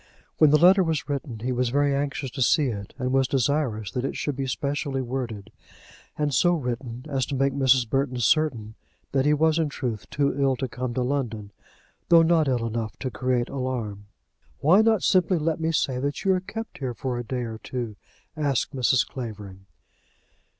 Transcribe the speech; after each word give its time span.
When 0.39 0.49
the 0.49 0.57
letter 0.57 0.81
was 0.83 1.07
written 1.07 1.41
he 1.41 1.51
was 1.51 1.69
very 1.69 1.93
anxious 1.95 2.31
to 2.31 2.41
see 2.41 2.69
it, 2.69 2.95
and 2.97 3.11
was 3.11 3.27
desirous 3.27 3.91
that 3.91 4.03
it 4.03 4.17
should 4.17 4.35
be 4.35 4.47
specially 4.47 4.99
worded, 5.03 5.51
and 6.17 6.33
so 6.33 6.55
written 6.55 7.05
as 7.07 7.23
to 7.27 7.35
make 7.35 7.53
Mrs. 7.53 7.87
Burton 7.87 8.17
certain 8.17 8.73
that 9.11 9.27
he 9.27 9.33
was 9.35 9.59
in 9.59 9.69
truth 9.69 10.09
too 10.09 10.35
ill 10.41 10.55
to 10.55 10.67
come 10.67 10.95
to 10.95 11.03
London, 11.03 11.51
though 12.09 12.23
not 12.23 12.47
ill 12.47 12.65
enough 12.65 12.97
to 12.97 13.11
create 13.11 13.47
alarm. 13.49 14.07
"Why 14.59 14.81
not 14.81 15.03
simply 15.03 15.37
let 15.37 15.59
me 15.59 15.71
say 15.71 15.99
that 15.99 16.25
you 16.25 16.33
are 16.33 16.39
kept 16.41 16.79
here 16.79 16.95
for 16.95 17.19
a 17.19 17.23
day 17.23 17.43
or 17.43 17.59
two?" 17.59 17.95
asked 18.35 18.75
Mrs. 18.75 19.07
Clavering. 19.07 19.67